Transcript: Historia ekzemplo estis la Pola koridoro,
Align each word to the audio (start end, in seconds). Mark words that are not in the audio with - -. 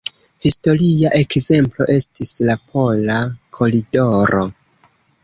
Historia 0.45 1.11
ekzemplo 1.17 1.87
estis 1.97 2.31
la 2.47 2.55
Pola 2.71 3.19
koridoro, 3.59 4.43